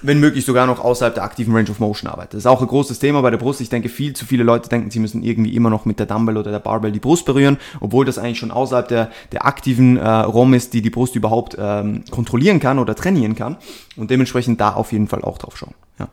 wenn 0.02 0.20
möglich 0.20 0.46
sogar 0.46 0.66
noch 0.66 0.80
außerhalb 0.80 1.14
der 1.14 1.24
aktiven 1.24 1.54
Range 1.54 1.70
of 1.70 1.80
Motion 1.80 2.10
arbeitet. 2.10 2.36
Das 2.36 2.40
ist 2.40 2.46
auch 2.46 2.62
ein 2.62 2.68
großes 2.68 3.00
Thema 3.00 3.22
bei 3.22 3.31
der 3.31 3.38
Brust. 3.38 3.62
Ich 3.62 3.70
denke, 3.70 3.90
viel 3.90 4.14
zu 4.14 4.26
viele 4.26 4.44
Leute 4.44 4.70
denken, 4.70 4.92
sie 4.92 5.00
müssen 5.00 5.24
irgendwie 5.24 5.56
immer 5.56 5.70
noch 5.70 5.86
mit 5.86 6.00
der 6.00 6.06
Dumbbell 6.06 6.38
oder 6.38 6.52
der 6.52 6.60
Barbell 6.60 6.92
die 6.92 7.00
Brust 7.00 7.26
berühren, 7.26 7.58
obwohl 7.80 8.06
das 8.06 8.18
eigentlich 8.18 8.40
schon 8.40 8.52
außerhalb 8.52 8.88
der, 8.88 9.12
der 9.31 9.46
aktiven 9.46 9.98
äh, 9.98 10.08
ROM 10.08 10.54
ist, 10.54 10.74
die 10.74 10.81
die 10.81 10.90
Brust 10.90 11.16
überhaupt 11.16 11.56
ähm, 11.60 12.04
kontrollieren 12.12 12.60
kann 12.60 12.80
oder 12.80 12.96
trainieren 12.96 13.36
kann. 13.36 13.58
Und 13.96 14.10
dementsprechend 14.12 14.62
da 14.62 14.74
auf 14.74 14.92
jeden 14.92 15.08
Fall 15.08 15.24
auch 15.24 15.38
drauf 15.38 15.58
schauen. 15.58 15.76
Ja. 15.98 16.08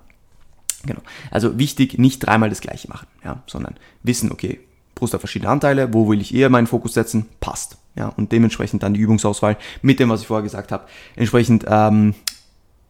Genau. 0.85 1.01
Also 1.31 1.59
wichtig, 1.59 1.99
nicht 1.99 2.21
dreimal 2.21 2.49
das 2.49 2.61
gleiche 2.61 2.89
machen, 2.89 3.07
ja, 3.25 3.43
sondern 3.47 3.75
wissen, 4.03 4.31
okay, 4.33 4.61
Brust 4.95 5.13
hat 5.15 5.21
verschiedene 5.21 5.51
Anteile, 5.51 5.93
wo 5.93 6.09
will 6.09 6.21
ich 6.21 6.35
eher 6.35 6.49
meinen 6.49 6.67
Fokus 6.67 6.95
setzen, 6.95 7.27
passt. 7.41 7.77
Ja, 7.97 8.08
und 8.08 8.32
dementsprechend 8.32 8.82
dann 8.82 8.94
die 8.94 9.01
Übungsauswahl 9.01 9.56
mit 9.81 10.01
dem, 10.01 10.11
was 10.11 10.20
ich 10.20 10.27
vorher 10.27 10.43
gesagt 10.43 10.70
habe, 10.70 10.85
entsprechend 11.17 11.65
ähm, 11.67 12.15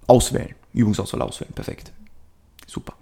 auswählen. 0.06 0.54
Übungsauswahl 0.76 1.23
auswählen. 1.23 1.52
Perfekt. 1.54 1.92
Super. 2.66 2.95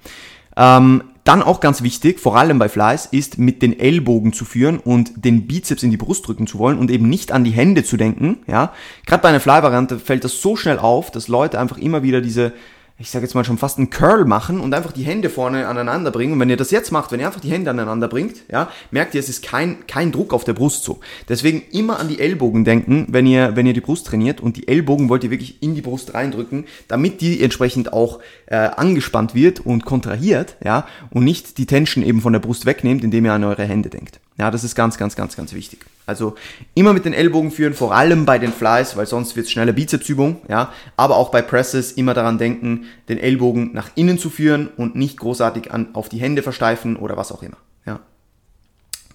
Ähm, 0.57 1.03
dann 1.25 1.43
auch 1.43 1.61
ganz 1.61 1.83
wichtig, 1.83 2.21
vor 2.21 2.37
allem 2.37 2.59
bei 2.59 2.69
Flies, 2.69 3.07
ist 3.07 3.39
mit 3.39 3.63
den 3.63 3.79
Ellbogen 3.79 4.35
zu 4.35 4.45
führen 4.45 4.79
und 4.79 5.25
den 5.25 5.47
Bizeps 5.47 5.83
in 5.83 5.91
die 5.91 5.97
Brust 5.97 6.29
drücken 6.29 6.47
zu 6.47 6.59
wollen 6.59 6.79
und 6.79 6.91
eben 6.91 7.09
nicht 7.09 7.33
an 7.33 7.45
die 7.45 7.51
Hände 7.51 7.83
zu 7.83 7.97
denken. 7.97 8.41
Ja, 8.47 8.73
gerade 9.07 9.23
bei 9.23 9.31
einer 9.31 9.41
Fly-Variante 9.41 9.99
fällt 9.99 10.25
das 10.25 10.43
so 10.43 10.55
schnell 10.55 10.79
auf, 10.79 11.11
dass 11.11 11.29
Leute 11.29 11.59
einfach 11.59 11.79
immer 11.79 12.03
wieder 12.03 12.21
diese 12.21 12.53
ich 12.97 13.11
sage 13.11 13.25
jetzt 13.25 13.35
mal 13.35 13.45
schon 13.45 13.59
fast 13.59 13.79
einen 13.79 13.91
Curl 13.91 14.25
machen 14.25 14.61
und 14.61 14.73
einfach 14.73 14.93
die 14.93 15.03
Hände 15.03 15.29
vorne 15.29 15.67
aneinander 15.67 16.13
bringen. 16.13 16.35
Und 16.35 16.41
wenn 16.41 16.49
ihr 16.49 16.57
das 16.57 16.71
jetzt 16.71 16.93
macht, 16.93 17.11
wenn 17.11 17.19
ihr 17.19 17.27
einfach 17.27 17.41
die 17.41 17.51
Hände 17.51 17.71
aneinander 17.71 18.07
bringt, 18.07 18.37
ja, 18.49 18.71
merkt 18.93 19.15
ihr, 19.15 19.21
es 19.21 19.29
ist 19.29 19.43
kein, 19.45 19.85
kein 19.89 20.13
Druck 20.13 20.33
auf 20.33 20.45
der 20.45 20.53
Brust 20.53 20.85
so. 20.85 21.01
Deswegen 21.29 21.63
immer 21.73 21.99
an 21.99 22.09
die 22.09 22.21
Ellbogen 22.21 22.65
denken, 22.65 23.07
wenn 23.09 23.27
ihr, 23.27 23.57
wenn 23.57 23.67
ihr 23.67 23.73
die 23.73 23.81
Brust 23.81 24.07
trainiert 24.07 24.41
und 24.41 24.57
die 24.57 24.69
Ellbogen 24.69 25.09
wollt 25.09 25.25
ihr 25.25 25.33
wirklich 25.33 25.61
in 25.61 25.75
die 25.75 25.83
Brust 25.83 26.15
reindrücken, 26.15 26.67
damit 26.87 27.21
die 27.21 27.43
entsprechend 27.43 27.93
auch 27.93 28.21
äh, 28.47 28.57
angespannt 28.57 29.35
wird 29.35 29.59
und 29.59 29.85
kontrahiert, 29.85 30.57
ja, 30.65 30.87
und 31.11 31.25
nicht 31.25 31.59
die 31.59 31.67
Tension 31.67 32.05
eben 32.05 32.21
von 32.21 32.33
der 32.33 32.41
Brust 32.41 32.65
wegnehmt, 32.65 33.03
indem 33.03 33.25
ihr 33.25 33.33
an 33.33 33.43
eure 33.43 33.65
Hände 33.65 33.91
denkt. 33.91 34.21
Ja, 34.37 34.51
das 34.51 34.65
ist 34.65 34.75
ganz, 34.75 34.99
ganz, 34.99 35.15
ganz, 35.15 35.37
ganz 35.37 35.53
wichtig. 35.53 35.87
Also 36.07 36.35
immer 36.75 36.93
mit 36.93 37.05
den 37.05 37.15
Ellbogen 37.15 37.51
führen, 37.51 37.73
vor 37.73 37.95
allem 37.95 38.27
bei 38.27 38.39
den 38.39 38.53
Flies, 38.53 38.97
weil 38.97 39.07
sonst 39.07 39.37
wird 39.37 39.47
es 39.47 39.53
schnelle 39.53 39.73
Bizepsübung, 39.73 40.43
ja. 40.49 40.73
Aber 40.97 41.17
auch 41.17 41.31
bei 41.31 41.41
Presses 41.41 41.93
immer 41.93 42.15
daran 42.15 42.37
denken, 42.37 42.87
den 43.09 43.19
Ellbogen 43.19 43.73
nach 43.73 43.91
innen 43.95 44.19
zu 44.19 44.31
führen 44.31 44.69
und 44.77 44.97
nicht 44.97 45.19
großartig 45.19 45.73
an, 45.73 45.89
auf 45.95 46.09
die 46.09 46.19
Hände 46.19 46.43
versteifen 46.43 46.97
oder 46.97 47.17
was 47.17 47.31
auch 47.31 47.43
immer, 47.43 47.57
ja. 47.87 48.01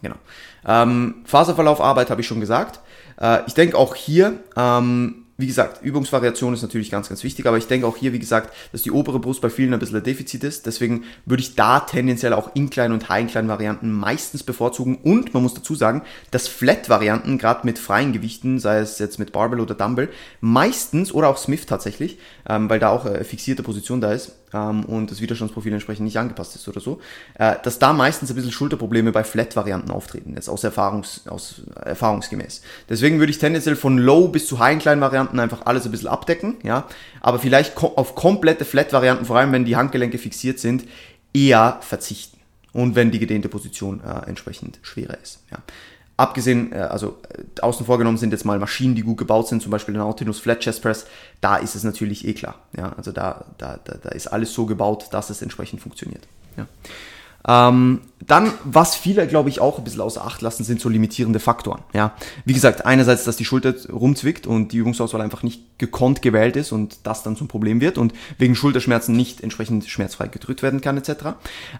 Genau. 0.02 0.16
Ähm, 0.66 1.16
Faserverlaufarbeit 1.26 2.10
habe 2.10 2.22
ich 2.22 2.28
schon 2.28 2.40
gesagt. 2.40 2.80
Äh, 3.20 3.42
ich 3.48 3.54
denke 3.54 3.78
auch 3.78 3.96
hier 3.96 4.40
ähm, 4.56 5.19
wie 5.40 5.48
gesagt, 5.48 5.82
Übungsvariation 5.82 6.54
ist 6.54 6.64
natürlich 6.64 6.92
ganz, 6.92 7.08
ganz 7.08 7.24
wichtig, 7.24 7.46
aber 7.46 7.58
ich 7.58 7.66
denke 7.66 7.88
auch 7.88 7.96
hier, 7.96 8.12
wie 8.12 8.20
gesagt, 8.20 8.54
dass 8.74 8.82
die 8.82 8.92
obere 8.92 9.20
Brust 9.20 9.40
bei 9.40 9.50
vielen 9.50 9.74
ein 9.74 9.80
bisschen 9.80 9.96
ein 9.96 10.04
Defizit 10.04 10.44
ist. 10.44 10.66
Deswegen 10.66 11.06
würde 11.26 11.42
ich 11.42 11.56
da 11.56 11.80
tendenziell 11.80 12.34
auch 12.34 12.54
Incline- 12.56 12.94
und 12.94 13.08
High-Incline-Varianten 13.08 13.90
meistens 13.90 14.44
bevorzugen. 14.44 14.98
Und 14.98 15.34
man 15.34 15.42
muss 15.42 15.54
dazu 15.54 15.76
sagen, 15.76 16.02
dass 16.32 16.50
Flat-Varianten, 16.50 17.38
gerade 17.38 17.66
mit 17.66 17.80
freien 17.80 18.12
Gewichten, 18.12 18.60
sei 18.60 18.80
es 18.80 19.00
jetzt 19.00 19.18
mit 19.18 19.32
Barbell 19.32 19.62
oder 19.62 19.76
Dumbbell, 19.76 20.10
meistens, 20.42 21.14
oder 21.14 21.30
auch 21.30 21.38
Smith 21.38 21.66
tatsächlich, 21.66 22.18
ähm, 22.46 22.70
weil 22.70 22.80
da 22.80 22.90
auch 22.90 23.06
eine 23.06 23.24
fixierte 23.24 23.64
Position 23.64 24.02
da 24.02 24.12
ist, 24.12 24.39
ähm, 24.54 24.86
und 24.86 25.12
das 25.12 25.22
Widerstandsprofil 25.22 25.74
entsprechend 25.74 26.06
nicht 26.06 26.18
angepasst 26.18 26.56
ist 26.56 26.68
oder 26.68 26.80
so, 26.80 27.00
äh, 27.36 27.56
dass 27.64 27.80
da 27.80 27.94
meistens 27.94 28.30
ein 28.30 28.36
bisschen 28.36 28.52
Schulterprobleme 28.52 29.12
bei 29.12 29.24
Flat-Varianten 29.24 29.92
auftreten, 29.92 30.34
jetzt 30.36 30.50
aus, 30.50 30.64
Erfahrungs, 30.64 31.28
aus 31.28 31.62
erfahrungsgemäß. 31.84 32.62
Deswegen 32.90 33.20
würde 33.20 33.32
ich 33.32 33.38
tendenziell 33.38 33.76
von 33.76 33.98
Low 33.98 34.28
bis 34.28 34.48
zu 34.48 34.60
High-Incline-Varianten 34.60 35.40
einfach 35.40 35.66
alles 35.66 35.86
ein 35.86 35.92
bisschen 35.92 36.10
abdecken, 36.10 36.58
ja, 36.64 36.88
aber 37.22 37.40
vielleicht 37.40 37.78
auf 37.78 38.16
komplette 38.16 38.66
Flat-Varianten, 38.66 39.26
vor 39.26 39.38
allem 39.38 39.52
wenn 39.52 39.66
die 39.66 39.76
Handgelenke 39.76 40.18
fixiert 40.18 40.60
sind, 40.60 40.86
eher 41.34 41.78
verzichten 41.82 42.40
und 42.74 42.96
wenn 42.96 43.12
die 43.12 43.20
gedehnte 43.20 43.50
Position 43.50 44.02
äh, 44.04 44.28
entsprechend 44.28 44.80
schwerer 44.82 45.18
ist. 45.22 45.44
Ja. 45.52 45.60
Abgesehen, 46.20 46.74
äh, 46.74 46.80
also 46.80 47.16
äh, 47.30 47.62
außen 47.62 47.86
vorgenommen 47.86 48.18
sind 48.18 48.32
jetzt 48.32 48.44
mal 48.44 48.60
Maschinen, 48.60 48.94
die 48.94 49.04
gut 49.04 49.18
gebaut 49.18 49.48
sind, 49.48 49.62
zum 49.62 49.72
Beispiel 49.72 49.94
der 49.94 50.04
Nautilus 50.04 50.38
Flat 50.42 50.60
Chest 50.60 50.82
Press, 50.82 51.06
da 51.40 51.56
ist 51.56 51.76
es 51.76 51.86
natürlich 51.86 52.28
eh 52.28 52.34
klar. 52.34 52.56
Ja, 52.76 52.92
also 52.98 53.14
da, 53.14 53.46
da, 53.58 53.80
da, 53.82 53.96
da 54.04 54.10
ist 54.10 54.28
alles 54.28 54.54
so 54.54 54.66
gebaut, 54.66 55.08
dass 55.12 55.30
es 55.30 55.42
entsprechend 55.42 55.82
funktioniert. 55.82 56.28
Ja. 56.58 56.68
Ähm, 57.48 58.02
dann, 58.26 58.52
was 58.64 58.96
viele, 58.96 59.26
glaube 59.28 59.50
ich, 59.50 59.62
auch 59.62 59.78
ein 59.78 59.84
bisschen 59.84 60.02
außer 60.02 60.24
Acht 60.24 60.42
lassen, 60.42 60.64
sind 60.64 60.82
so 60.82 60.90
limitierende 60.90 61.40
Faktoren. 61.40 61.82
Ja, 61.94 62.14
wie 62.46 62.54
gesagt, 62.54 62.86
einerseits, 62.86 63.24
dass 63.24 63.38
die 63.38 63.46
Schulter 63.46 63.74
rumzwickt 63.92 64.46
und 64.46 64.72
die 64.72 64.78
Übungsauswahl 64.78 65.22
einfach 65.22 65.42
nicht 65.42 65.80
gekonnt 65.80 66.22
gewählt 66.22 66.58
ist 66.58 66.72
und 66.72 67.08
das 67.08 67.24
dann 67.24 67.38
zum 67.38 67.48
Problem 67.48 67.80
wird 67.82 67.98
und 67.98 68.14
wegen 68.38 68.56
Schulterschmerzen 68.56 69.16
nicht 69.16 69.42
entsprechend 69.42 69.88
schmerzfrei 69.88 70.28
gedrückt 70.28 70.62
werden 70.62 70.82
kann, 70.82 70.98
etc. 70.98 71.36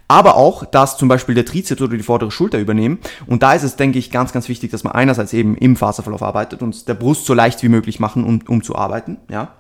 Aber 0.08 0.38
auch, 0.38 0.66
dass 0.66 0.98
zum 0.98 1.10
Beispiel 1.10 1.36
der 1.36 1.46
Trizeps 1.46 1.82
oder 1.82 1.98
die 1.98 2.04
vordere 2.04 2.32
Schulter 2.32 2.58
übernehmen. 2.58 3.00
Und 3.28 3.44
da 3.44 3.54
ist 3.54 3.64
es, 3.64 3.76
denke 3.76 4.00
ich, 4.00 4.10
ganz, 4.10 4.32
ganz 4.32 4.48
wichtig, 4.48 4.72
dass 4.72 4.84
man 4.84 4.94
einerseits 4.94 5.34
eben 5.34 5.56
im 5.58 5.76
Faserverlauf 5.76 6.24
arbeitet 6.24 6.62
und 6.62 6.88
der 6.88 6.94
Brust 6.94 7.26
so 7.26 7.34
leicht 7.34 7.62
wie 7.64 7.70
möglich 7.70 8.00
machen, 8.00 8.24
um, 8.24 8.40
um 8.48 8.64
zu 8.64 8.76
arbeiten. 8.76 9.18
Ja, 9.30 9.59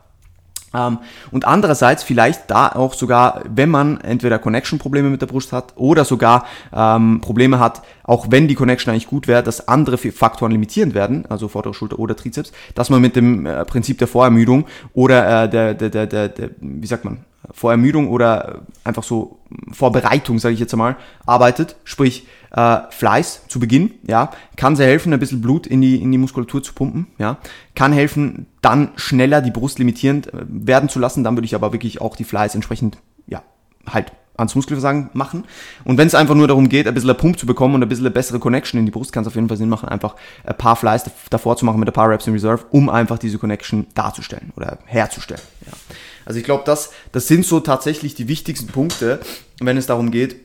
und 1.32 1.46
andererseits 1.46 2.04
vielleicht 2.04 2.52
da 2.52 2.70
auch 2.70 2.94
sogar, 2.94 3.42
wenn 3.50 3.70
man 3.70 4.00
entweder 4.02 4.38
Connection-Probleme 4.38 5.10
mit 5.10 5.22
der 5.22 5.28
Brust 5.28 5.52
hat 5.52 5.74
oder 5.76 6.06
sogar 6.06 6.46
ähm, 6.74 7.22
Probleme 7.22 7.60
hat, 7.60 7.82
auch 8.04 8.28
wenn 8.30 8.48
die 8.48 8.56
Connection 8.56 8.92
eigentlich 8.92 9.08
gut 9.08 9.28
wäre, 9.28 9.42
dass 9.44 9.68
andere 9.68 9.98
Faktoren 9.98 10.52
limitierend 10.52 10.94
werden, 10.94 11.26
also 11.28 11.48
vordere 11.48 11.74
Schulter 11.74 11.98
oder 12.00 12.16
Trizeps, 12.16 12.52
dass 12.76 12.90
man 12.90 13.02
mit 13.02 13.16
dem 13.16 13.46
äh, 13.46 13.66
Prinzip 13.66 13.98
der 13.98 14.08
Vorermüdung 14.08 14.66
oder 14.94 15.44
äh, 15.44 15.50
der, 15.50 15.74
der, 15.74 15.90
der, 15.90 16.08
der, 16.08 16.30
der, 16.30 16.50
wie 16.60 16.88
sagt 16.88 17.06
man, 17.06 17.26
Vorermüdung 17.52 18.10
oder 18.10 18.62
einfach 18.84 19.04
so 19.04 19.40
Vorbereitung, 19.72 20.40
sage 20.40 20.54
ich 20.54 20.60
jetzt 20.60 20.74
einmal, 20.74 20.96
arbeitet, 21.26 21.76
sprich 21.84 22.28
äh, 22.52 22.80
Fleiß 22.90 23.48
zu 23.48 23.60
Beginn, 23.60 23.92
ja, 24.08 24.32
kann 24.56 24.76
sehr 24.76 24.88
helfen, 24.88 25.14
ein 25.14 25.20
bisschen 25.20 25.42
Blut 25.42 25.68
in 25.68 25.82
die, 25.82 26.02
in 26.02 26.12
die 26.12 26.18
Muskulatur 26.18 26.64
zu 26.64 26.74
pumpen, 26.74 27.08
ja, 27.18 27.38
kann 27.76 27.94
helfen, 27.94 28.48
dann 28.62 28.90
schneller 28.96 29.42
die 29.42 29.52
Brust 29.52 29.80
limitierend 29.80 30.34
äh, 30.34 30.46
werden 30.48 30.90
zu 30.90 31.00
lassen, 31.00 31.24
dann 31.24 31.36
würde 31.36 31.46
ich 31.46 31.56
aber 31.56 31.72
wirklich 31.72 32.02
auch 32.02 32.16
die 32.16 32.24
Fleiß 32.24 32.56
entsprechend, 32.56 32.98
ja, 33.28 33.44
halt 33.88 34.12
ans 34.40 34.56
Muskelversagen 34.56 35.10
machen. 35.14 35.44
Und 35.84 35.98
wenn 35.98 36.08
es 36.08 36.16
einfach 36.16 36.36
nur 36.36 36.48
darum 36.48 36.70
geht, 36.70 36.88
ein 36.88 36.94
bisschen 36.94 37.16
Pump 37.16 37.38
zu 37.38 37.46
bekommen 37.46 37.76
und 37.76 37.84
ein 37.84 37.90
bisschen 37.90 38.12
bessere 38.12 38.40
Connection 38.40 38.80
in 38.80 38.86
die 38.86 38.92
Brust, 38.92 39.12
kann 39.12 39.22
es 39.22 39.28
auf 39.28 39.36
jeden 39.36 39.48
Fall 39.48 39.58
Sinn 39.58 39.70
machen, 39.70 39.90
einfach 39.90 40.16
ein 40.46 40.58
paar 40.58 40.76
Flies 40.76 41.04
davor 41.30 41.58
zu 41.58 41.66
machen 41.66 41.80
mit 41.80 41.90
ein 41.90 41.94
paar 41.94 42.10
Reps 42.10 42.26
in 42.26 42.34
Reserve, 42.34 42.66
um 42.72 42.90
einfach 42.90 43.20
diese 43.20 43.38
Connection 43.38 43.88
darzustellen 43.94 44.52
oder 44.56 44.80
herzustellen. 44.86 45.42
Ja. 45.66 45.74
Also 46.30 46.38
ich 46.38 46.46
glaube, 46.46 46.62
das, 46.64 46.92
das 47.12 47.28
sind 47.28 47.44
so 47.44 47.60
tatsächlich 47.60 48.14
die 48.14 48.28
wichtigsten 48.28 48.68
Punkte, 48.68 49.20
wenn 49.62 49.78
es 49.78 49.88
darum 49.88 50.12
geht, 50.12 50.36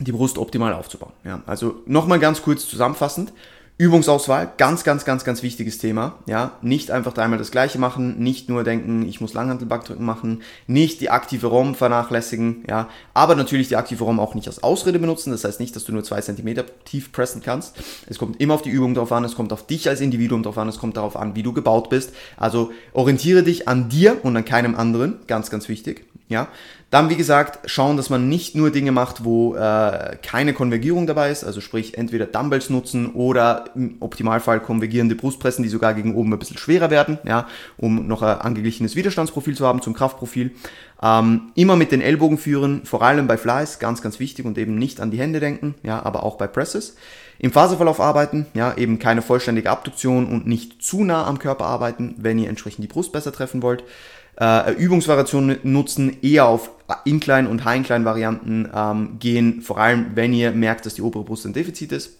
die 0.00 0.10
Brust 0.10 0.36
optimal 0.36 0.72
aufzubauen. 0.72 1.12
Ja, 1.22 1.44
also 1.46 1.76
nochmal 1.86 2.18
ganz 2.18 2.42
kurz 2.42 2.66
zusammenfassend. 2.66 3.32
Übungsauswahl, 3.78 4.52
ganz, 4.58 4.84
ganz, 4.84 5.04
ganz, 5.04 5.24
ganz 5.24 5.42
wichtiges 5.42 5.78
Thema. 5.78 6.18
Ja, 6.26 6.52
nicht 6.62 6.90
einfach 6.90 7.12
dreimal 7.12 7.38
das 7.38 7.50
Gleiche 7.50 7.78
machen, 7.78 8.18
nicht 8.18 8.48
nur 8.48 8.64
denken, 8.64 9.06
ich 9.08 9.20
muss 9.20 9.34
Langhantelbackdrücken 9.34 10.04
machen, 10.04 10.42
nicht 10.66 11.00
die 11.00 11.10
aktive 11.10 11.46
ROM 11.46 11.74
vernachlässigen, 11.74 12.64
ja, 12.68 12.88
aber 13.14 13.34
natürlich 13.34 13.68
die 13.68 13.76
aktive 13.76 14.04
ROM 14.04 14.20
auch 14.20 14.34
nicht 14.34 14.46
als 14.46 14.62
Ausrede 14.62 14.98
benutzen. 14.98 15.30
Das 15.30 15.44
heißt 15.44 15.58
nicht, 15.58 15.74
dass 15.74 15.84
du 15.84 15.92
nur 15.92 16.04
zwei 16.04 16.20
Zentimeter 16.20 16.64
tief 16.84 17.12
pressen 17.12 17.42
kannst. 17.42 17.76
Es 18.06 18.18
kommt 18.18 18.40
immer 18.40 18.54
auf 18.54 18.62
die 18.62 18.70
Übung 18.70 18.94
drauf 18.94 19.10
an, 19.10 19.24
es 19.24 19.34
kommt 19.34 19.52
auf 19.52 19.66
dich 19.66 19.88
als 19.88 20.00
Individuum 20.00 20.42
drauf 20.42 20.58
an, 20.58 20.68
es 20.68 20.78
kommt 20.78 20.96
darauf 20.96 21.16
an, 21.16 21.34
wie 21.34 21.42
du 21.42 21.52
gebaut 21.52 21.88
bist. 21.90 22.12
Also 22.36 22.70
orientiere 22.92 23.42
dich 23.42 23.68
an 23.68 23.88
dir 23.88 24.22
und 24.22 24.36
an 24.36 24.44
keinem 24.44 24.76
anderen, 24.76 25.20
ganz, 25.26 25.50
ganz 25.50 25.68
wichtig. 25.68 26.04
Ja, 26.28 26.48
dann 26.92 27.08
wie 27.08 27.16
gesagt 27.16 27.70
schauen, 27.70 27.96
dass 27.96 28.10
man 28.10 28.28
nicht 28.28 28.54
nur 28.54 28.70
Dinge 28.70 28.92
macht, 28.92 29.24
wo 29.24 29.54
äh, 29.54 30.18
keine 30.22 30.52
Konvergierung 30.52 31.06
dabei 31.06 31.30
ist, 31.30 31.42
also 31.42 31.62
sprich 31.62 31.96
entweder 31.96 32.26
Dumbbells 32.26 32.68
nutzen 32.68 33.14
oder 33.14 33.64
im 33.74 33.96
Optimalfall 34.00 34.60
konvergierende 34.60 35.14
Brustpressen, 35.14 35.62
die 35.62 35.70
sogar 35.70 35.94
gegen 35.94 36.14
oben 36.14 36.34
ein 36.34 36.38
bisschen 36.38 36.58
schwerer 36.58 36.90
werden, 36.90 37.16
ja, 37.24 37.48
um 37.78 38.06
noch 38.06 38.20
ein 38.20 38.36
angeglichenes 38.42 38.94
Widerstandsprofil 38.94 39.56
zu 39.56 39.66
haben 39.66 39.80
zum 39.80 39.94
Kraftprofil. 39.94 40.50
Ähm, 41.02 41.52
immer 41.54 41.76
mit 41.76 41.92
den 41.92 42.02
Ellbogen 42.02 42.36
führen, 42.36 42.84
vor 42.84 43.00
allem 43.00 43.26
bei 43.26 43.38
Flies, 43.38 43.78
ganz 43.78 44.02
ganz 44.02 44.20
wichtig 44.20 44.44
und 44.44 44.58
eben 44.58 44.74
nicht 44.74 45.00
an 45.00 45.10
die 45.10 45.18
Hände 45.18 45.40
denken, 45.40 45.74
ja, 45.82 46.04
aber 46.04 46.24
auch 46.24 46.36
bei 46.36 46.46
Presses. 46.46 46.96
Im 47.38 47.52
Phaseverlauf 47.52 48.00
arbeiten, 48.00 48.44
ja, 48.52 48.76
eben 48.76 48.98
keine 48.98 49.22
vollständige 49.22 49.70
Abduktion 49.70 50.26
und 50.26 50.46
nicht 50.46 50.82
zu 50.82 51.04
nah 51.04 51.26
am 51.26 51.38
Körper 51.38 51.64
arbeiten, 51.64 52.16
wenn 52.18 52.38
ihr 52.38 52.50
entsprechend 52.50 52.84
die 52.84 52.88
Brust 52.88 53.12
besser 53.12 53.32
treffen 53.32 53.62
wollt 53.62 53.82
äh, 54.40 54.72
Übungsvariationen 54.72 55.58
nutzen, 55.62 56.16
eher 56.22 56.46
auf 56.46 56.70
Incline- 57.04 57.48
und 57.48 57.64
High-Incline-Varianten 57.64 58.68
ähm, 58.74 59.18
gehen, 59.18 59.62
vor 59.62 59.78
allem 59.78 60.12
wenn 60.14 60.32
ihr 60.32 60.52
merkt, 60.52 60.84
dass 60.86 60.94
die 60.94 61.02
obere 61.02 61.24
Brust 61.24 61.46
ein 61.46 61.52
Defizit 61.52 61.92
ist. 61.92 62.12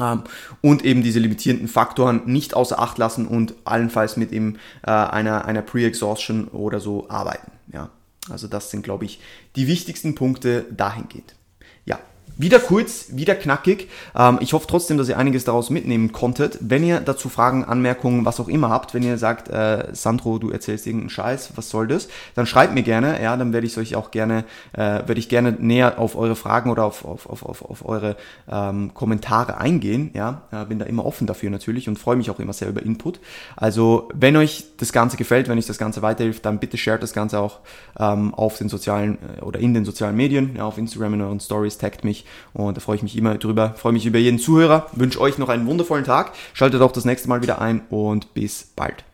Ähm, 0.00 0.24
und 0.60 0.84
eben 0.84 1.02
diese 1.02 1.20
limitierenden 1.20 1.68
Faktoren 1.68 2.22
nicht 2.26 2.54
außer 2.54 2.78
Acht 2.78 2.98
lassen 2.98 3.26
und 3.26 3.54
allenfalls 3.64 4.16
mit 4.16 4.32
eben 4.32 4.58
äh, 4.82 4.90
einer, 4.90 5.44
einer 5.44 5.62
Pre-Exhaustion 5.62 6.48
oder 6.48 6.80
so 6.80 7.08
arbeiten. 7.08 7.52
Ja, 7.72 7.90
also 8.28 8.48
das 8.48 8.70
sind, 8.70 8.82
glaube 8.82 9.04
ich, 9.04 9.20
die 9.54 9.68
wichtigsten 9.68 10.14
Punkte 10.14 10.66
dahingehend. 10.70 11.34
Wieder 12.36 12.58
kurz, 12.58 13.06
wieder 13.10 13.36
knackig. 13.36 13.88
Ähm, 14.16 14.38
ich 14.40 14.54
hoffe 14.54 14.66
trotzdem, 14.68 14.98
dass 14.98 15.08
ihr 15.08 15.16
einiges 15.16 15.44
daraus 15.44 15.70
mitnehmen 15.70 16.10
konntet. 16.10 16.58
Wenn 16.60 16.82
ihr 16.82 16.98
dazu 16.98 17.28
Fragen, 17.28 17.64
Anmerkungen, 17.64 18.24
was 18.24 18.40
auch 18.40 18.48
immer 18.48 18.70
habt, 18.70 18.92
wenn 18.92 19.04
ihr 19.04 19.18
sagt, 19.18 19.48
äh, 19.50 19.86
Sandro, 19.92 20.38
du 20.38 20.50
erzählst 20.50 20.84
irgendeinen 20.88 21.10
Scheiß, 21.10 21.50
was 21.54 21.70
soll 21.70 21.86
das, 21.86 22.08
dann 22.34 22.46
schreibt 22.46 22.74
mir 22.74 22.82
gerne. 22.82 23.22
Ja, 23.22 23.36
dann 23.36 23.52
werde 23.52 23.68
ich 23.68 23.78
euch 23.78 23.94
auch 23.94 24.10
gerne, 24.10 24.44
äh, 24.72 24.78
werde 24.78 25.18
ich 25.18 25.28
gerne 25.28 25.52
näher 25.52 26.00
auf 26.00 26.16
eure 26.16 26.34
Fragen 26.34 26.70
oder 26.70 26.84
auf, 26.84 27.04
auf, 27.04 27.30
auf, 27.30 27.44
auf, 27.44 27.62
auf 27.62 27.88
eure 27.88 28.16
ähm, 28.50 28.92
Kommentare 28.94 29.58
eingehen. 29.58 30.10
Ja, 30.14 30.42
äh, 30.50 30.64
bin 30.64 30.80
da 30.80 30.86
immer 30.86 31.06
offen 31.06 31.28
dafür 31.28 31.50
natürlich 31.50 31.88
und 31.88 32.00
freue 32.00 32.16
mich 32.16 32.30
auch 32.30 32.40
immer 32.40 32.52
sehr 32.52 32.68
über 32.68 32.82
Input. 32.82 33.20
Also, 33.54 34.08
wenn 34.12 34.36
euch 34.36 34.64
das 34.78 34.92
Ganze 34.92 35.16
gefällt, 35.16 35.48
wenn 35.48 35.56
euch 35.56 35.66
das 35.66 35.78
Ganze 35.78 36.02
weiterhilft, 36.02 36.44
dann 36.44 36.58
bitte 36.58 36.78
shared 36.78 37.04
das 37.04 37.12
Ganze 37.12 37.38
auch 37.38 37.60
ähm, 37.96 38.34
auf 38.34 38.58
den 38.58 38.68
sozialen 38.68 39.18
äh, 39.38 39.42
oder 39.42 39.60
in 39.60 39.72
den 39.72 39.84
sozialen 39.84 40.16
Medien, 40.16 40.56
ja, 40.56 40.64
auf 40.64 40.78
Instagram 40.78 41.14
in 41.14 41.20
euren 41.20 41.38
Stories, 41.38 41.78
taggt 41.78 42.02
mich 42.02 42.23
und 42.52 42.76
da 42.76 42.80
freue 42.80 42.96
ich 42.96 43.02
mich 43.02 43.16
immer 43.16 43.36
drüber. 43.36 43.74
Freue 43.76 43.92
mich 43.92 44.06
über 44.06 44.18
jeden 44.18 44.38
Zuhörer. 44.38 44.86
Wünsche 44.92 45.20
euch 45.20 45.38
noch 45.38 45.48
einen 45.48 45.66
wundervollen 45.66 46.04
Tag. 46.04 46.32
Schaltet 46.52 46.82
auch 46.82 46.92
das 46.92 47.04
nächste 47.04 47.28
Mal 47.28 47.42
wieder 47.42 47.60
ein 47.60 47.82
und 47.90 48.34
bis 48.34 48.72
bald. 48.76 49.04